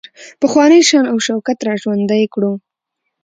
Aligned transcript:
پخوانی 0.41 0.81
شان 0.89 1.05
او 1.11 1.17
شوکت 1.25 1.59
را 1.65 1.73
ژوندی 1.81 2.23
کړو. 2.33 2.51